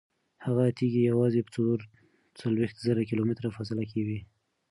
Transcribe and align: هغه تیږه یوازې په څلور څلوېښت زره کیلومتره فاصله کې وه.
هغه 0.45 0.63
تیږه 0.77 1.01
یوازې 1.11 1.39
په 1.45 1.51
څلور 1.55 1.79
څلوېښت 2.39 2.77
زره 2.85 3.01
کیلومتره 3.09 3.53
فاصله 3.55 3.83
کې 3.91 4.01
وه. 4.07 4.19